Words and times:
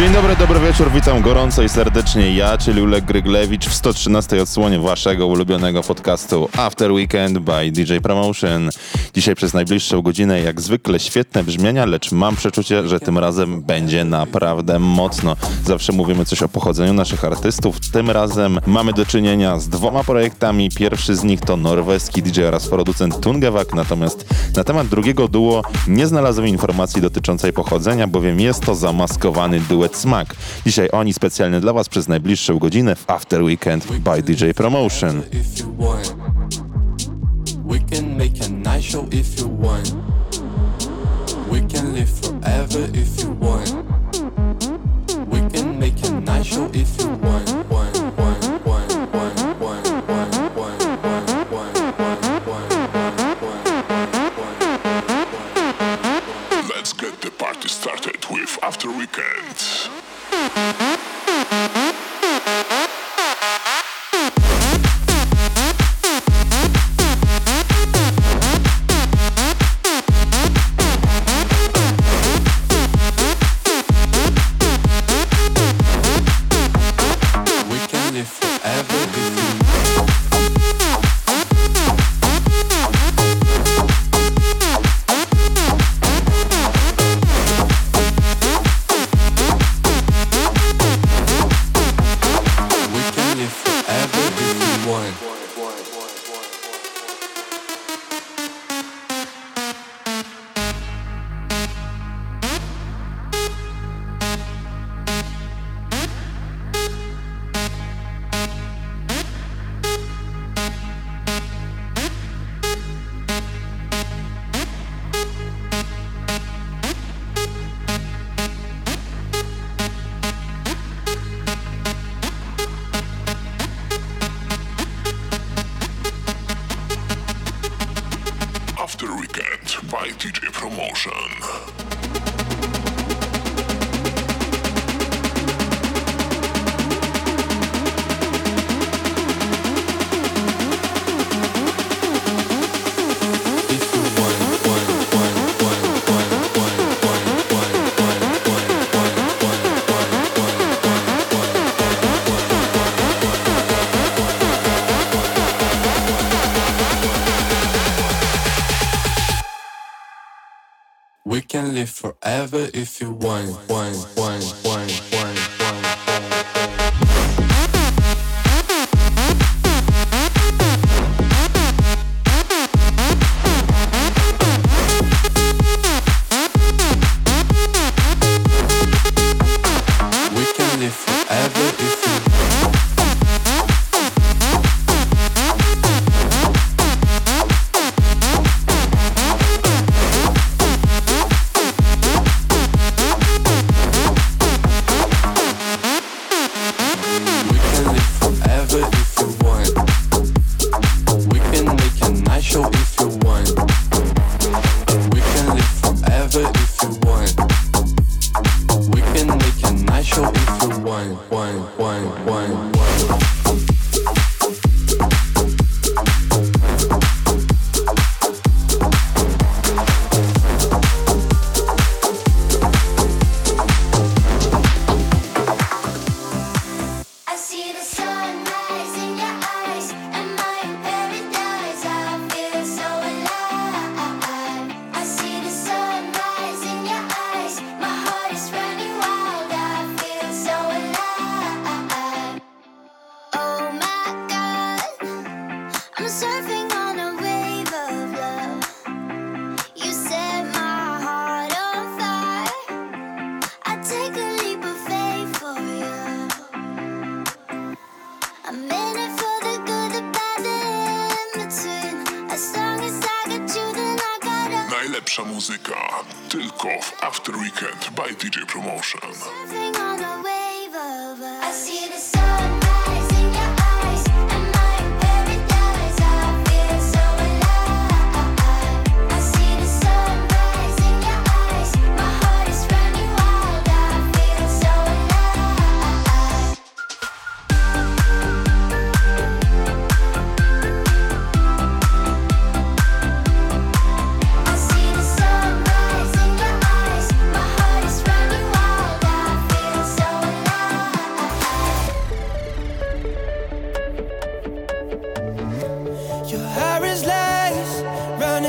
Dzień 0.00 0.12
dobry, 0.12 0.36
dobry 0.36 0.60
wieczór, 0.60 0.90
witam 0.94 1.22
gorąco 1.22 1.62
i 1.62 1.68
serdecznie 1.68 2.34
ja, 2.34 2.58
czyli 2.58 2.82
Ulek 2.82 3.04
Gryglewicz 3.04 3.66
w 3.66 3.74
113 3.74 4.42
odsłonie 4.42 4.78
waszego 4.78 5.26
ulubionego 5.26 5.82
podcastu 5.82 6.48
After 6.56 6.92
Weekend 6.92 7.38
by 7.38 7.70
DJ 7.72 7.96
Promotion. 8.02 8.70
Dzisiaj 9.14 9.34
przez 9.34 9.54
najbliższą 9.54 10.02
godzinę 10.02 10.40
jak 10.40 10.60
zwykle 10.60 11.00
świetne 11.00 11.44
brzmienia, 11.44 11.86
lecz 11.86 12.12
mam 12.12 12.36
przeczucie, 12.36 12.88
że 12.88 13.00
tym 13.00 13.18
razem 13.18 13.62
będzie 13.62 14.04
naprawdę 14.04 14.78
mocno. 14.78 15.36
Zawsze 15.64 15.92
mówimy 15.92 16.24
coś 16.24 16.42
o 16.42 16.48
pochodzeniu 16.48 16.92
naszych 16.92 17.24
artystów, 17.24 17.80
tym 17.92 18.10
razem 18.10 18.60
mamy 18.66 18.92
do 18.92 19.06
czynienia 19.06 19.58
z 19.58 19.68
dwoma 19.68 20.04
projektami. 20.04 20.70
Pierwszy 20.70 21.16
z 21.16 21.24
nich 21.24 21.40
to 21.40 21.56
norweski 21.56 22.22
DJ 22.22 22.42
oraz 22.42 22.68
producent 22.68 23.20
Tungevak, 23.20 23.74
natomiast 23.74 24.24
na 24.56 24.64
temat 24.64 24.86
drugiego 24.86 25.28
duo 25.28 25.62
nie 25.88 26.06
znalazłem 26.06 26.48
informacji 26.48 27.02
dotyczącej 27.02 27.52
pochodzenia, 27.52 28.06
bowiem 28.06 28.40
jest 28.40 28.60
to 28.64 28.74
zamaskowany 28.74 29.60
duet 29.60 29.89
Smack. 29.92 30.34
Dzisiaj 30.66 30.88
oni 30.92 31.12
specjalnie 31.12 31.60
dla 31.60 31.72
Was 31.72 31.88
przez 31.88 32.08
najbliższą 32.08 32.58
godzinę 32.58 32.96
w 32.96 33.10
After 33.10 33.42
Weekend 33.42 33.86
by 33.86 34.22
DJ 34.22 34.50
Promotion. 34.50 35.22
show 46.50 46.68
if 46.74 47.00
you 47.00 47.08
want. 47.08 47.99
After 58.62 58.90
Weekend. 58.90 59.90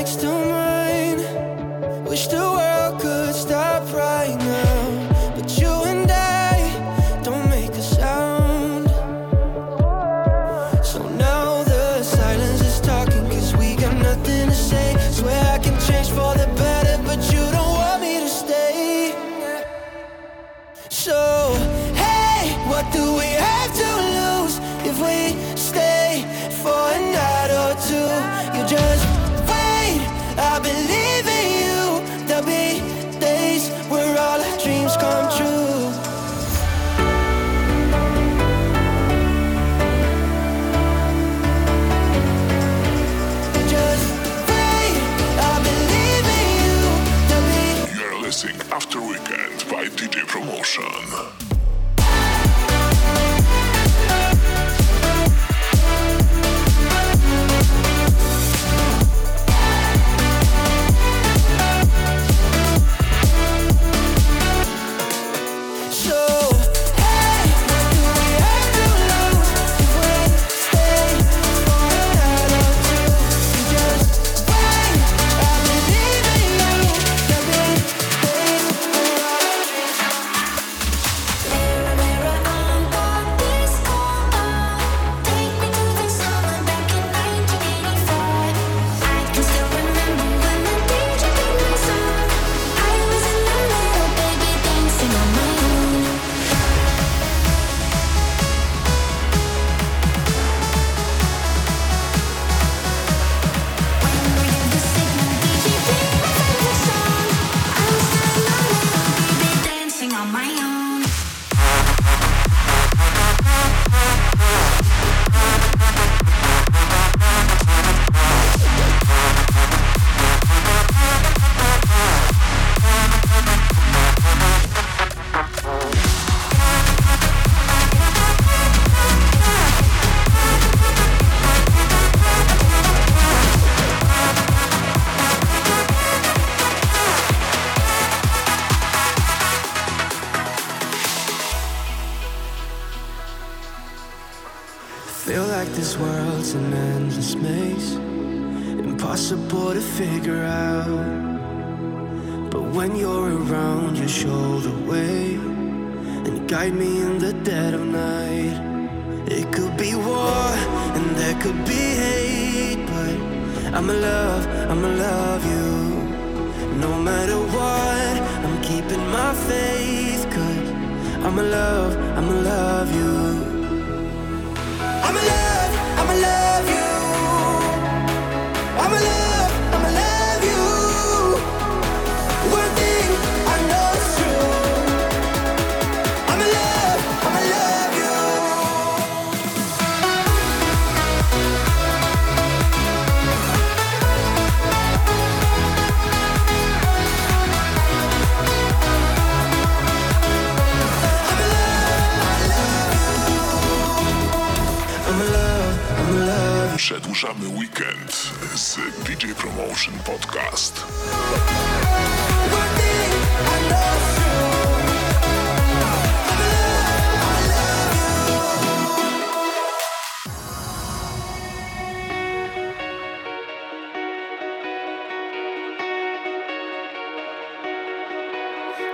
next 0.01 0.19
to 0.19 0.27
me 0.45 0.60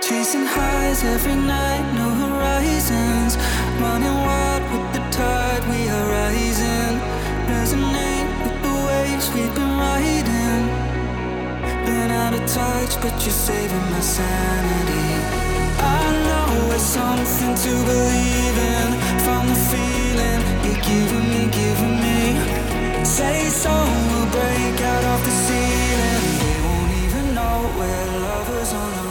Chasing 0.08 0.46
highs 0.46 1.04
every 1.04 1.36
night, 1.36 1.84
no 1.92 2.08
horizons. 2.08 3.36
Running 3.76 4.18
wild 4.24 4.62
with 4.72 4.88
the 4.94 5.04
tide, 5.12 5.62
we 5.68 5.86
are 5.86 6.06
rising. 6.08 6.94
Resonate 7.52 8.30
with 8.40 8.56
the 8.64 8.74
waves 8.88 9.28
we've 9.34 9.54
been 9.54 9.74
riding. 9.76 10.64
Been 11.84 12.10
out 12.10 12.32
of 12.32 12.40
touch, 12.48 12.96
but 13.02 13.12
you're 13.20 13.40
saving 13.48 13.86
my 13.92 14.00
sanity. 14.00 15.08
I 15.76 16.00
know 16.24 16.72
it's 16.72 16.88
something 16.88 17.54
to 17.64 17.72
believe 17.92 18.56
in. 18.76 18.90
From 19.28 19.44
the 19.52 19.60
feeling 19.68 20.40
you're 20.64 20.82
giving 20.88 21.26
me, 21.34 21.42
giving 21.52 21.96
me. 22.00 23.04
Say 23.04 23.50
so, 23.50 23.74
we'll 24.08 24.30
break 24.32 24.80
out 24.80 25.04
of 25.04 25.20
the 25.26 25.34
ceiling. 25.44 26.22
They 26.40 26.56
won't 26.64 26.92
even 27.04 27.34
know 27.34 27.56
we're 27.76 28.08
lovers 28.24 28.72
on 28.72 28.90
the 28.96 29.07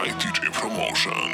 by 0.00 0.08
DJ 0.12 0.50
Promotion. 0.54 1.29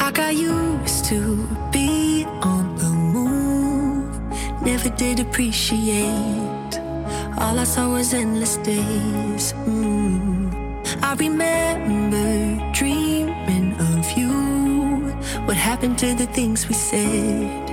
I 0.00 0.10
got 0.12 0.34
used 0.34 1.04
to 1.06 1.46
be 1.72 2.24
on 2.42 2.76
the 2.76 2.88
move. 2.88 4.62
Never 4.62 4.90
did 4.90 5.20
appreciate. 5.20 6.72
All 7.38 7.58
I 7.58 7.64
saw 7.64 7.92
was 7.92 8.14
endless 8.14 8.56
days. 8.58 9.52
Mm. 9.66 11.02
I 11.02 11.14
remember 11.14 12.72
dreaming 12.72 13.74
of 13.92 14.10
you. 14.18 14.32
What 15.46 15.56
happened 15.56 15.98
to 15.98 16.14
the 16.14 16.26
things 16.26 16.68
we 16.68 16.74
said? 16.74 17.67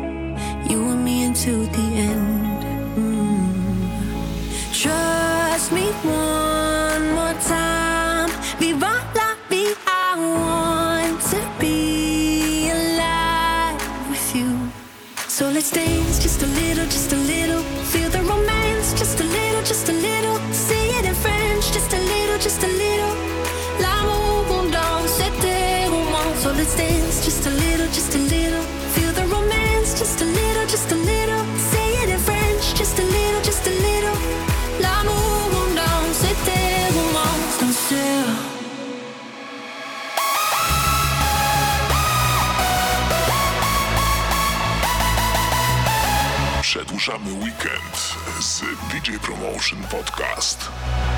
DJ 49.05 49.19
Promotion 49.19 49.77
Podcast. 49.83 51.14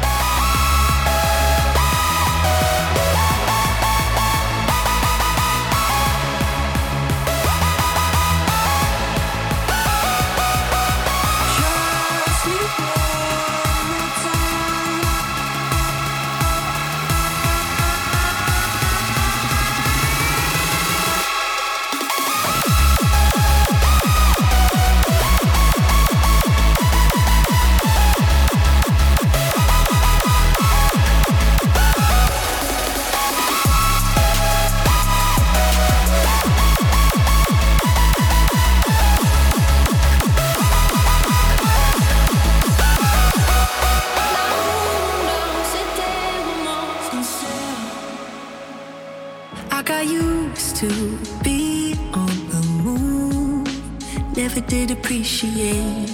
did 54.67 54.91
appreciate. 54.91 56.09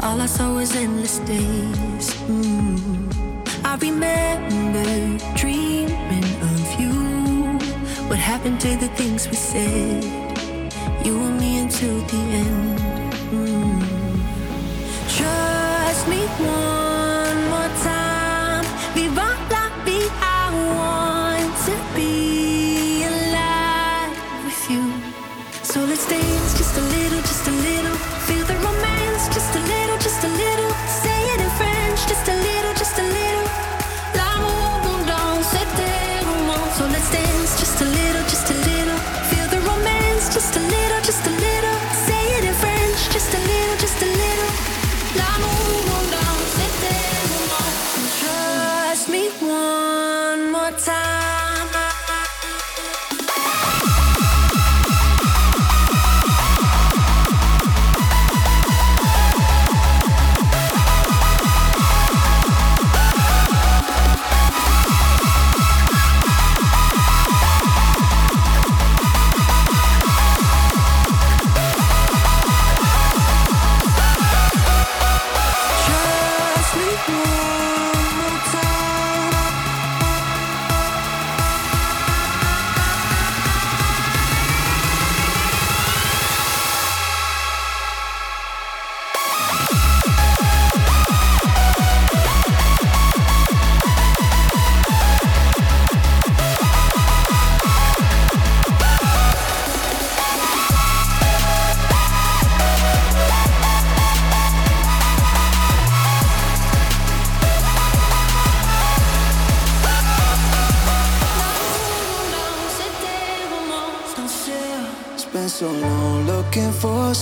All 0.00 0.20
I 0.20 0.26
saw 0.26 0.54
was 0.54 0.74
endless 0.76 1.18
days. 1.20 2.14
Mm. 2.30 3.10
I 3.64 3.74
remember 3.76 5.18
dreaming 5.34 6.30
of 6.50 6.80
you. 6.80 6.94
What 8.08 8.18
happened 8.18 8.60
to 8.60 8.76
the 8.76 8.88
things 8.94 9.26
we 9.26 9.34
said? 9.34 10.04
You 11.04 11.18
and 11.18 11.40
me 11.40 11.58
until 11.58 12.00
the 12.02 12.16
end. 12.16 12.67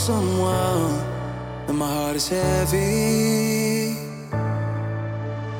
someone, 0.06 1.00
and 1.66 1.76
my 1.76 1.92
heart 1.92 2.14
is 2.14 2.28
heavy. 2.28 3.96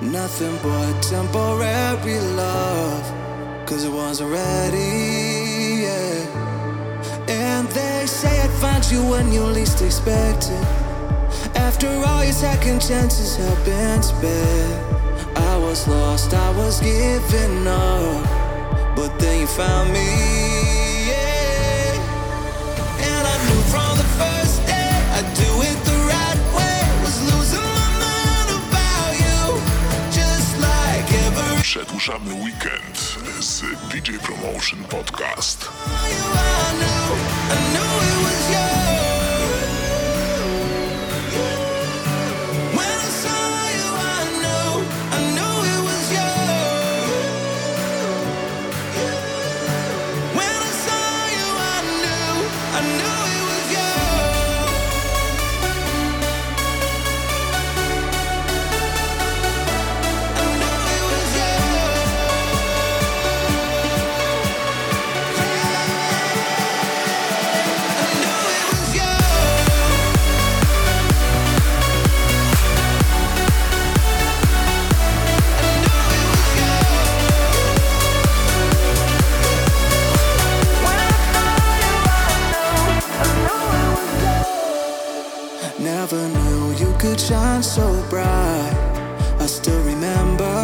Nothing 0.00 0.56
but 0.62 1.02
temporary 1.02 2.20
love, 2.42 3.04
cause 3.66 3.82
it 3.82 3.90
wasn't 3.90 4.30
ready. 4.30 5.82
Yeah. 5.82 7.26
And 7.26 7.66
they 7.70 8.06
say 8.06 8.40
I'd 8.40 8.56
find 8.62 8.88
you 8.88 9.02
when 9.10 9.32
you 9.32 9.42
least 9.42 9.82
expect 9.82 10.44
it. 10.56 10.66
After 11.56 11.88
all 12.06 12.22
your 12.22 12.32
second 12.32 12.78
chances 12.80 13.34
have 13.34 13.64
been 13.64 14.00
spent, 14.00 14.74
I 15.36 15.56
was 15.58 15.88
lost, 15.88 16.32
I 16.32 16.50
was 16.56 16.80
giving 16.80 17.66
up, 17.66 18.94
but 18.94 19.18
then 19.18 19.40
you 19.40 19.48
found 19.48 19.92
me. 19.92 20.45
nadszedł 31.76 32.42
weekend 32.44 33.18
z 33.40 33.60
DJ 33.90 34.12
Promotion 34.18 34.84
Podcast. 34.84 35.70
bright. 88.08 88.74
I 89.40 89.46
still 89.46 89.82
remember 89.84 90.54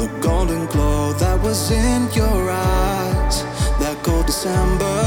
the 0.00 0.08
golden 0.20 0.66
glow 0.66 1.12
that 1.14 1.40
was 1.42 1.70
in 1.70 2.08
your 2.12 2.50
eyes 2.50 3.42
that 3.80 3.96
cold 4.02 4.26
December. 4.26 5.03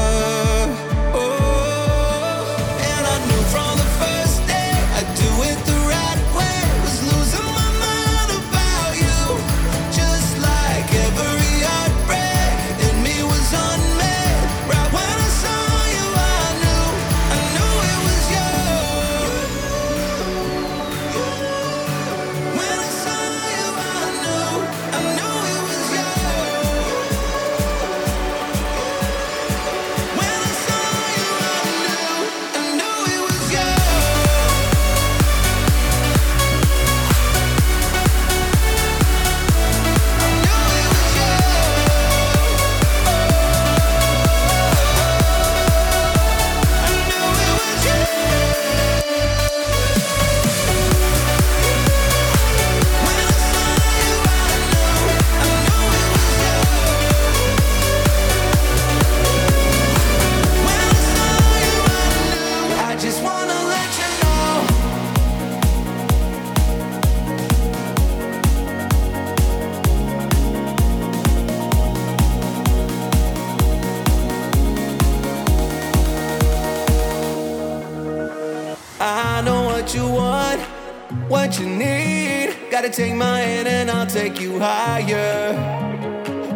take 84.28 84.40
you 84.40 84.58
higher. 84.58 85.54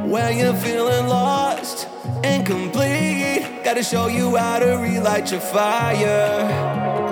When 0.06 0.36
you're 0.36 0.54
feeling 0.54 1.06
lost 1.06 1.88
and 2.22 2.46
complete, 2.46 3.46
gotta 3.64 3.82
show 3.82 4.08
you 4.08 4.36
how 4.36 4.58
to 4.58 4.76
relight 4.76 5.30
your 5.30 5.40
fire. 5.40 6.48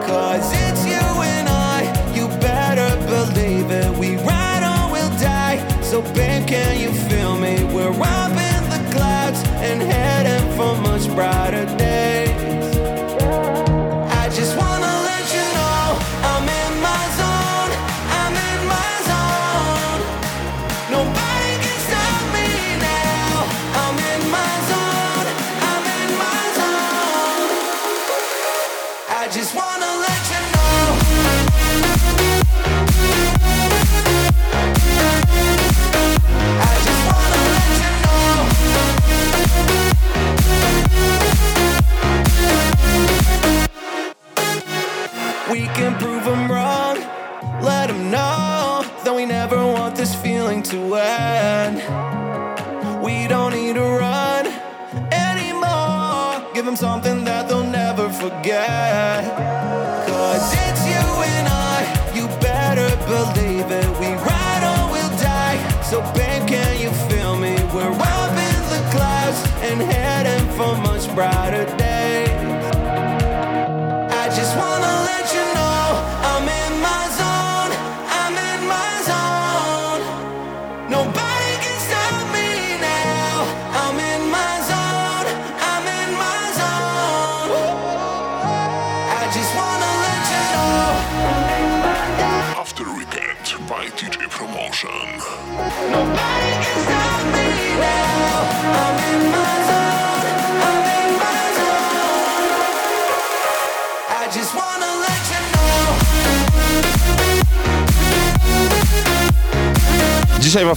Cause 0.06 0.50
it's 0.52 0.84
you 0.84 1.06
and 1.36 1.48
I, 1.48 1.80
you 2.14 2.28
better 2.40 2.90
believe 3.06 3.70
it. 3.70 3.98
We 3.98 4.16
ride 4.16 4.62
on, 4.62 4.92
we'll 4.92 5.16
die. 5.18 5.58
So, 5.80 6.02
babe, 6.02 6.46
can 6.46 6.78
you 6.78 6.92
feel 7.08 7.38
me? 7.38 7.64
We're 7.74 7.90
riding. 7.92 8.19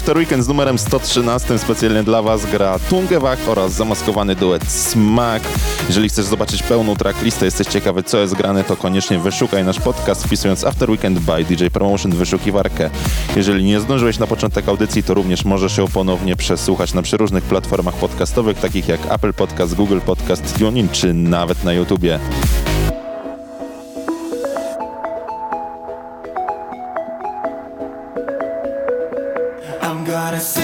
After 0.04 0.18
Weekend 0.18 0.44
z 0.44 0.48
numerem 0.48 0.80
113 0.80 1.60
specjalnie 1.60 2.04
dla 2.04 2.22
Was 2.22 2.46
gra 2.46 2.80
Tungewach 2.80 3.40
oraz 3.48 3.72
zamaskowany 3.72 4.36
duet 4.36 4.64
Smack. 4.72 5.46
Jeżeli 5.88 6.10
chcesz 6.10 6.26
zobaczyć 6.26 6.64
pełną 6.64 6.96
tracklistę, 6.96 7.46
jesteś 7.46 7.68
ciekawy 7.68 8.04
co 8.04 8.18
jest 8.18 8.34
grane, 8.34 8.64
to 8.64 8.76
koniecznie 8.76 9.20
wyszukaj 9.20 9.64
nasz 9.64 9.80
podcast 9.80 10.26
wpisując 10.26 10.64
After 10.64 10.90
Weekend 10.90 11.20
by 11.20 11.44
DJ 11.44 11.66
Promotion 11.68 12.12
w 12.12 12.16
wyszukiwarkę. 12.16 12.90
Jeżeli 13.36 13.64
nie 13.64 13.80
zdążyłeś 13.80 14.20
na 14.20 14.28
początek 14.28 14.70
audycji, 14.70 15.04
to 15.04 15.14
również 15.14 15.46
możesz 15.46 15.78
ją 15.78 15.88
ponownie 15.88 16.36
przesłuchać 16.36 16.94
na 16.94 17.02
przeróżnych 17.02 17.44
platformach 17.44 17.96
podcastowych, 17.96 18.58
takich 18.58 18.88
jak 18.88 19.12
Apple 19.12 19.34
Podcast, 19.34 19.76
Google 19.76 20.00
Podcast, 20.06 20.60
TuneIn 20.60 20.90
czy 20.90 21.14
nawet 21.14 21.64
na 21.64 21.74
YouTubie. 21.74 22.20
gotta 30.34 30.44
say 30.44 30.63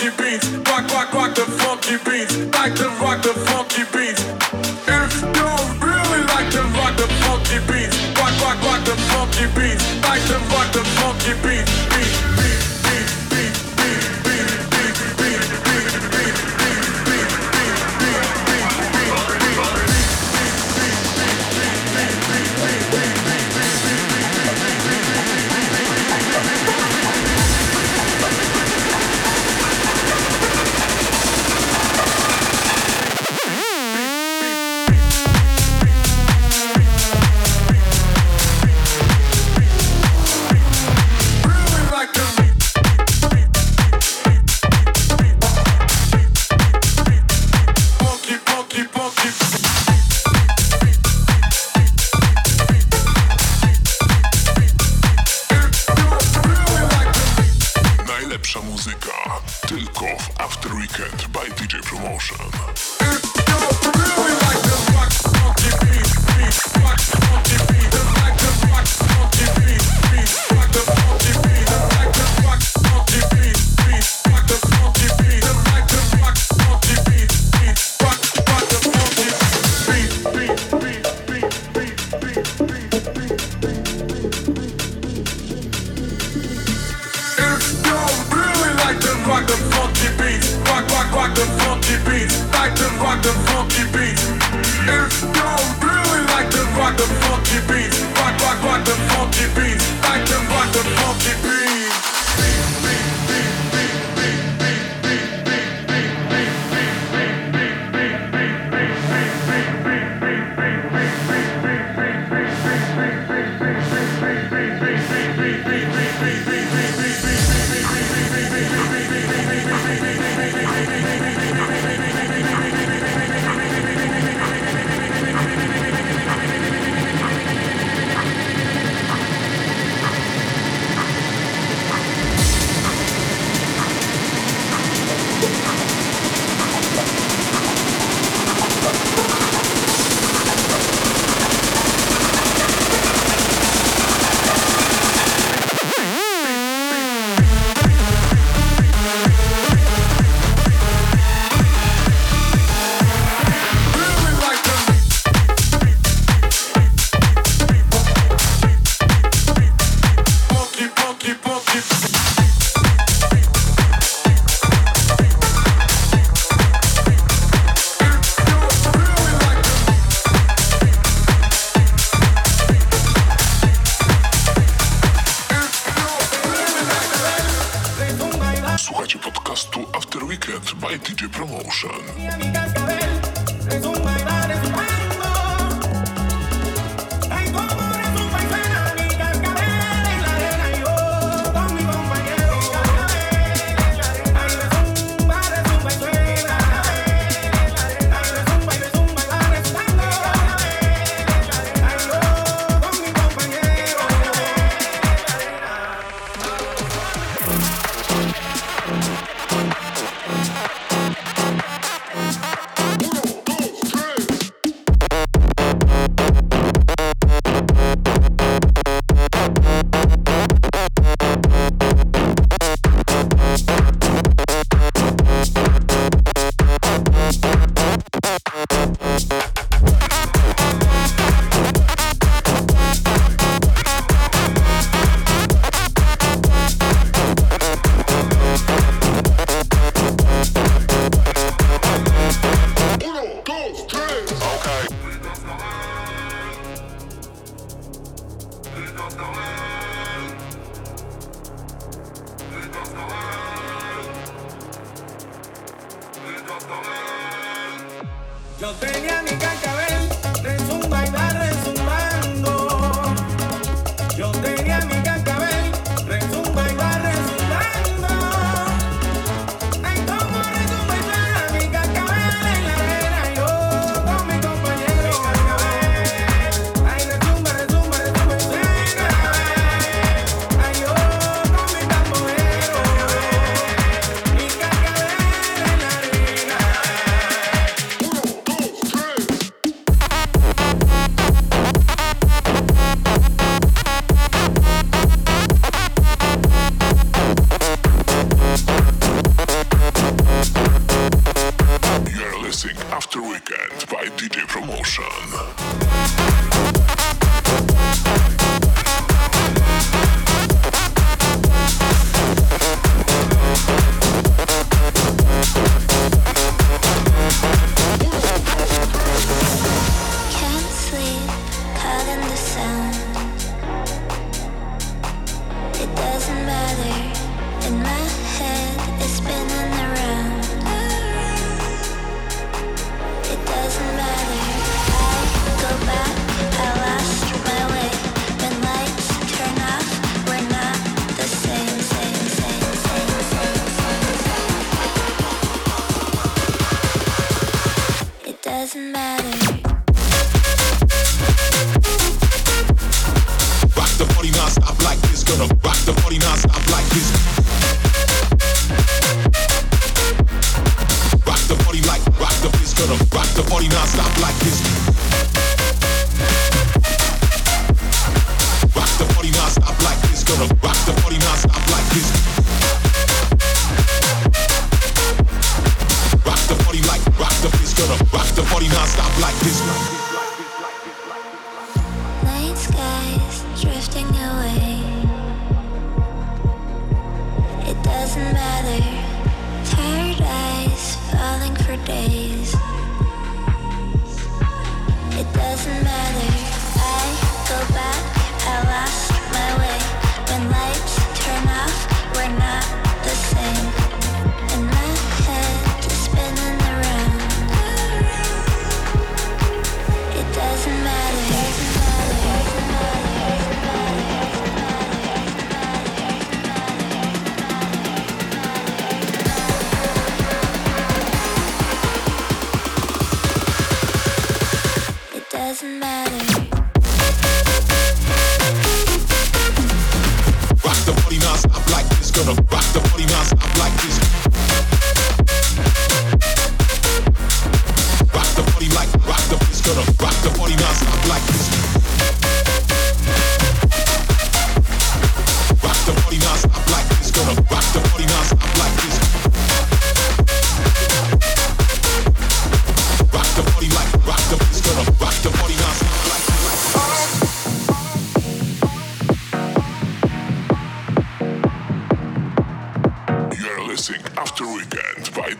Beats, 0.00 0.48
quack, 0.64 0.88
quack, 0.88 1.10
quack, 1.10 1.34
the 1.34 1.59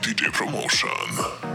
DJ 0.02 0.32
Promotion. 0.32 1.49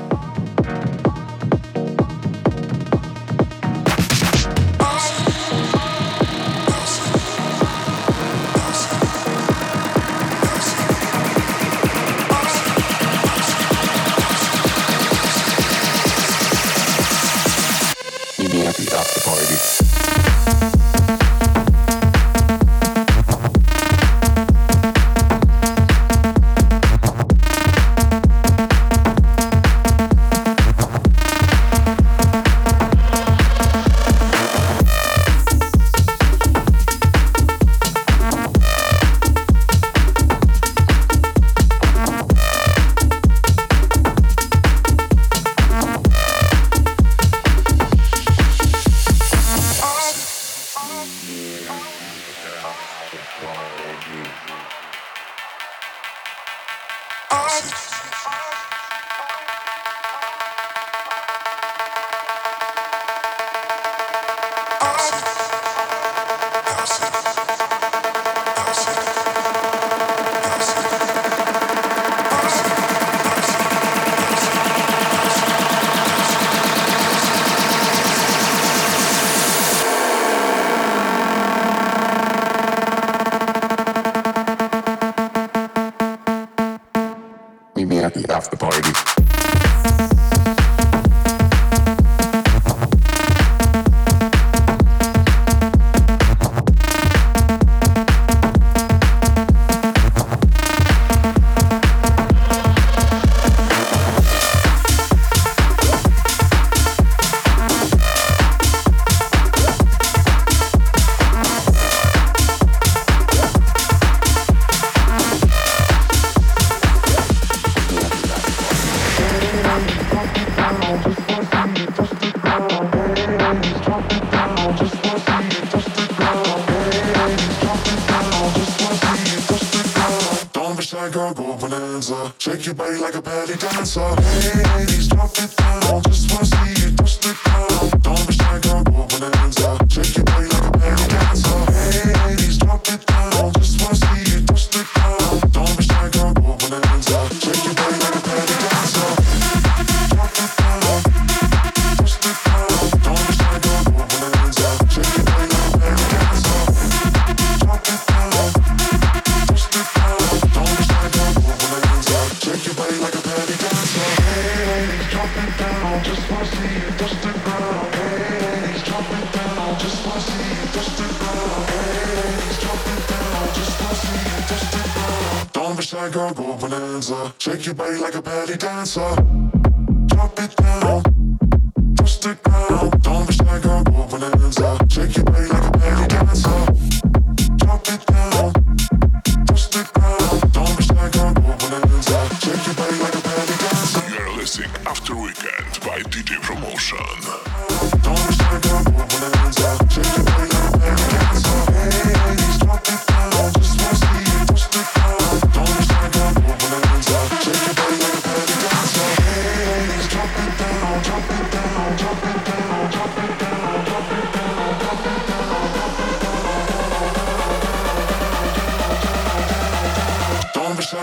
It's 220.85 220.93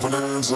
bonanza. 0.00 0.54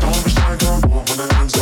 Don't 0.00 0.24
be 0.24 0.32
like 0.34 0.62
a 0.62 0.80
gold 0.88 1.06
bonanza. 1.06 1.61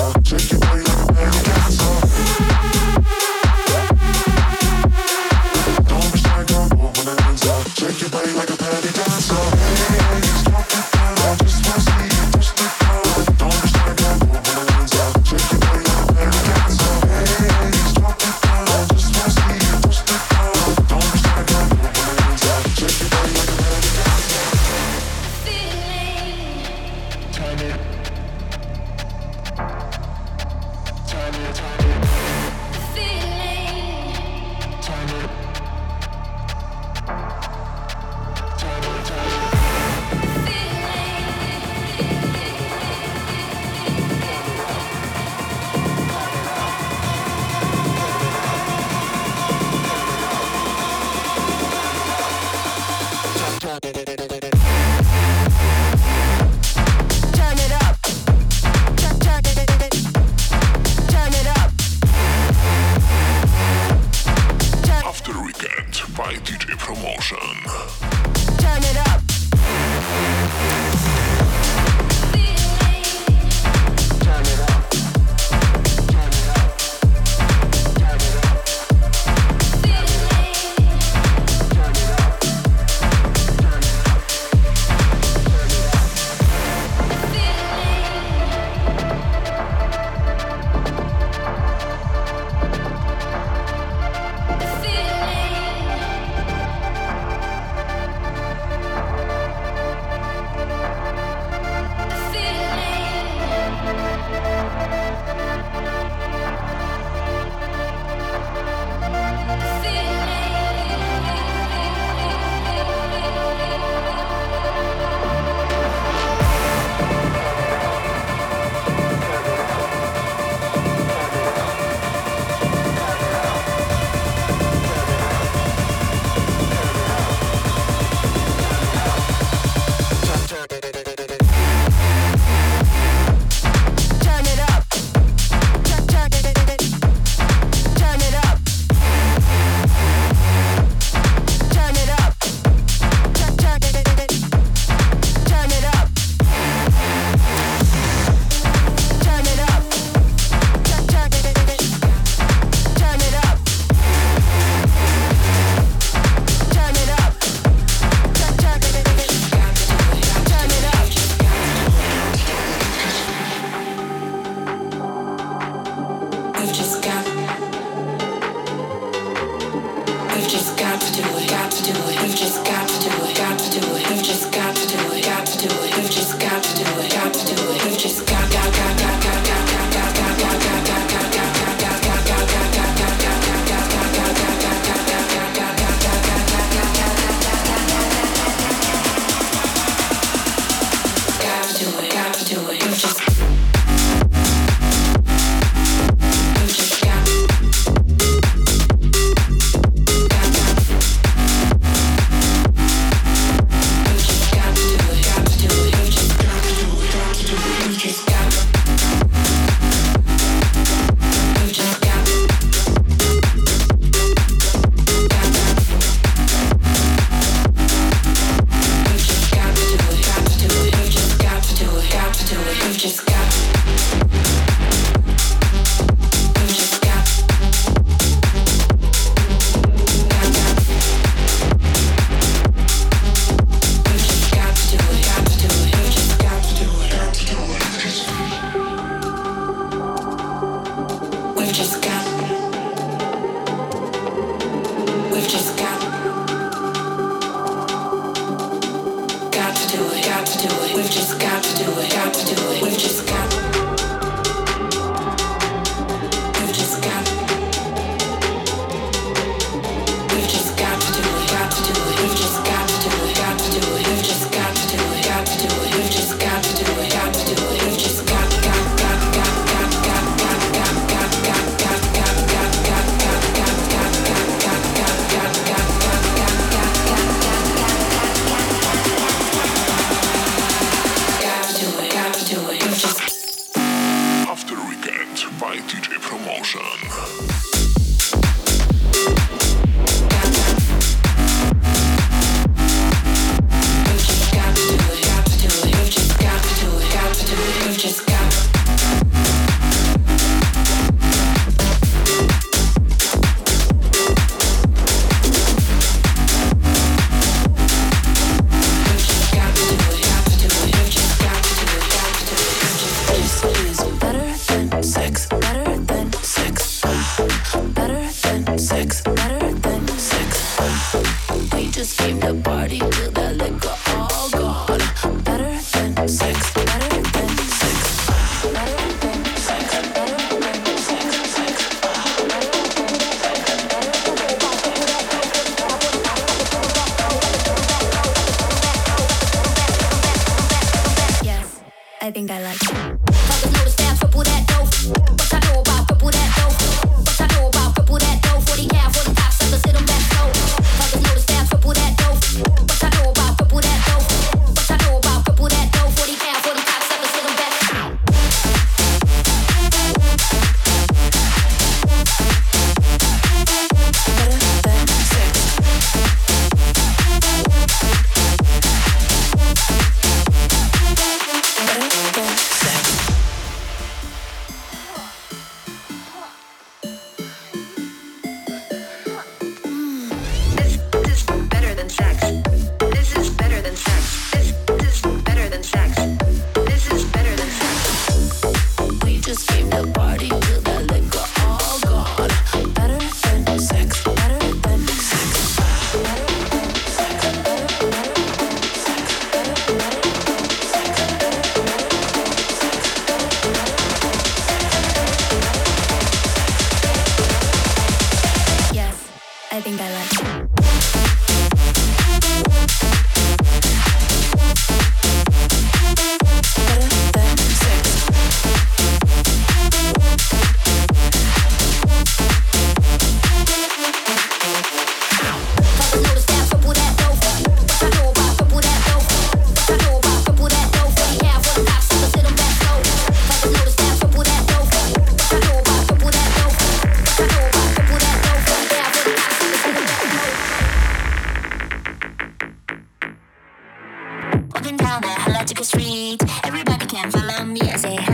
down 445.11 445.23
the 445.23 445.53
logical 445.53 445.85
street. 445.85 446.41
Everybody 446.65 447.07
can 447.07 447.31
follow 447.31 447.65
me, 447.65 447.81
I 447.81 447.97
say. 447.97 448.30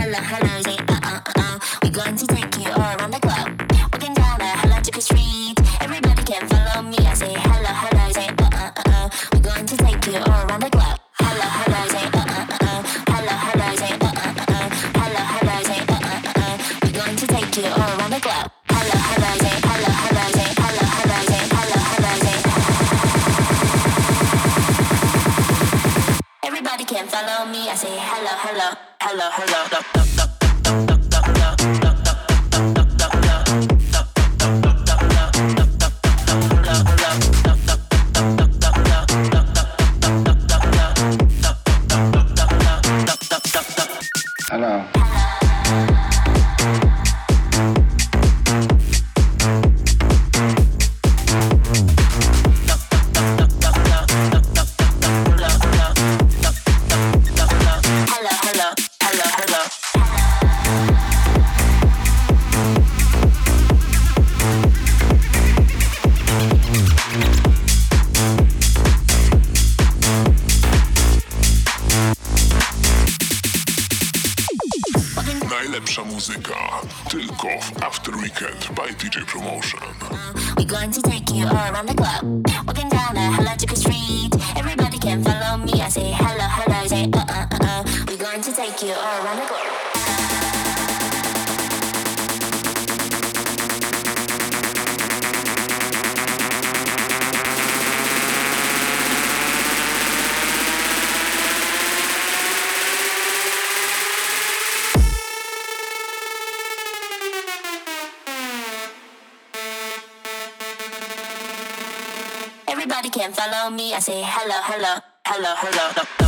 Nobody 112.97 113.11
can 113.11 113.31
follow 113.31 113.69
me. 113.69 113.93
I 113.93 113.99
say 113.99 114.23
hello, 114.25 114.55
hello, 114.63 114.95
hello, 115.23 115.53
hello. 115.55 115.91
hello. 115.93 116.26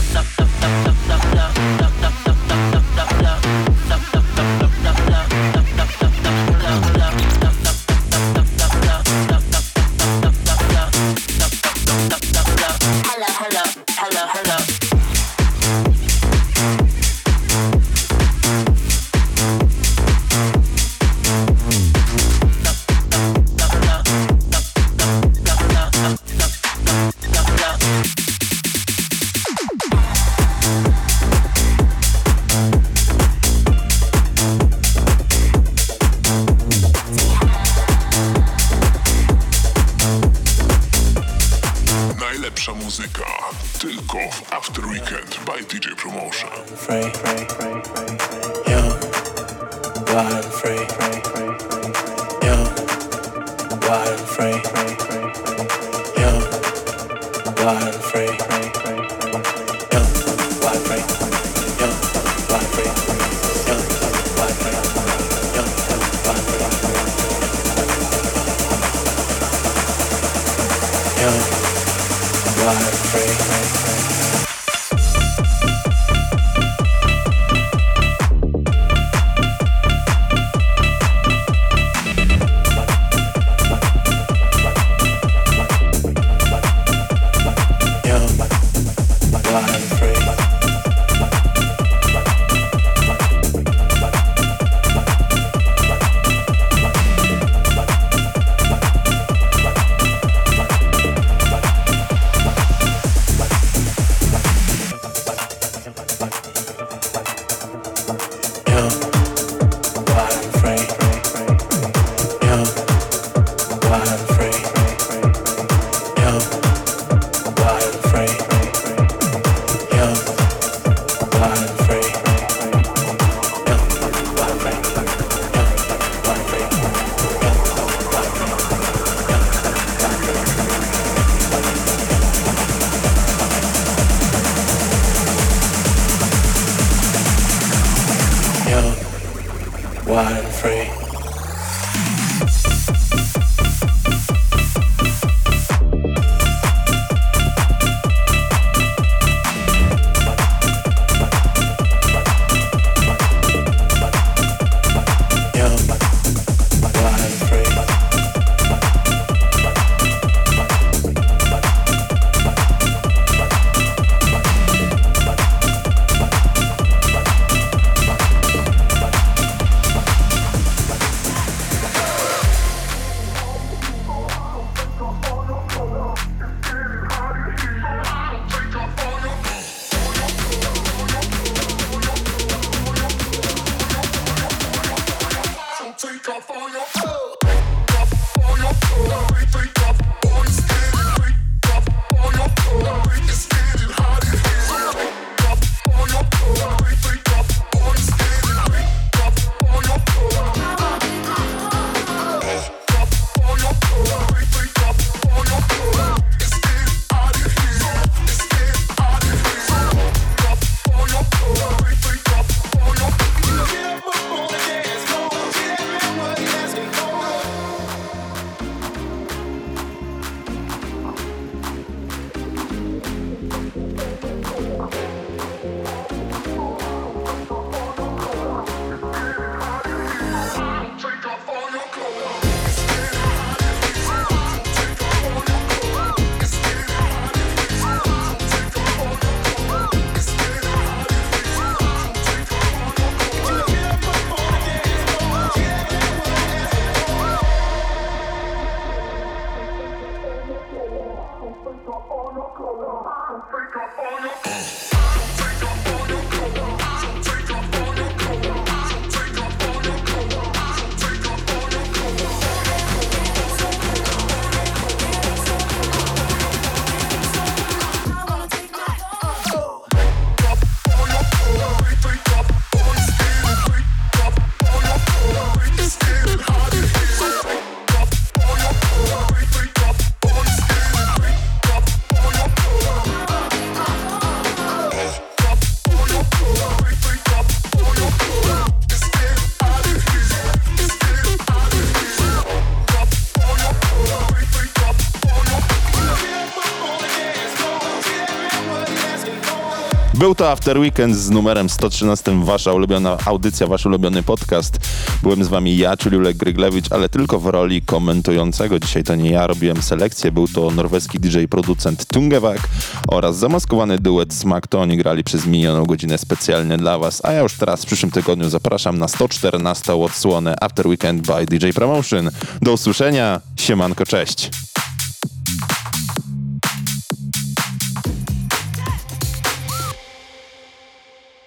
Był 300.30 300.36
to 300.36 300.52
After 300.52 300.78
Weekend 300.78 301.16
z 301.16 301.30
numerem 301.30 301.70
113, 301.70 302.44
wasza 302.44 302.74
ulubiona 302.74 303.18
audycja, 303.26 303.68
wasz 303.68 303.86
ulubiony 303.86 304.24
podcast. 304.24 304.78
Byłem 305.24 305.44
z 305.44 305.48
wami 305.48 305.78
ja, 305.78 305.98
czyli 305.98 306.18
Ulek 306.18 306.38
Gryglewicz, 306.38 306.92
ale 306.92 307.10
tylko 307.10 307.40
w 307.40 307.46
roli 307.46 307.82
komentującego. 307.82 308.80
Dzisiaj 308.80 309.04
to 309.04 309.16
nie 309.16 309.30
ja 309.30 309.48
robiłem 309.48 309.82
selekcję, 309.82 310.32
był 310.32 310.48
to 310.48 310.72
norweski 310.72 311.20
DJ 311.20 311.44
producent 311.50 312.06
Tungevak 312.06 312.60
oraz 313.08 313.38
zamaskowany 313.38 314.00
duet 314.00 314.34
Smack. 314.34 314.68
To 314.68 314.80
oni 314.80 314.98
grali 314.98 315.24
przez 315.24 315.46
minioną 315.46 315.86
godzinę 315.86 316.18
specjalnie 316.18 316.78
dla 316.78 317.00
was, 317.00 317.26
a 317.26 317.32
ja 317.32 317.40
już 317.40 317.54
teraz 317.54 317.84
w 317.84 317.86
przyszłym 317.86 318.12
tygodniu 318.12 318.50
zapraszam 318.50 318.98
na 318.98 319.08
114 319.08 319.96
odsłonę 319.96 320.56
After 320.62 320.88
Weekend 320.88 321.28
by 321.28 321.46
DJ 321.46 321.70
Promotion. 321.70 322.30
Do 322.62 322.74
usłyszenia, 322.74 323.42
siemanko, 323.56 324.06
cześć! 324.06 324.69